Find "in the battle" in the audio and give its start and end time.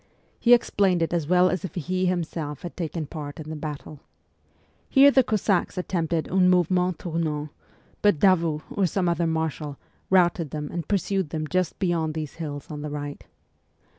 3.39-3.99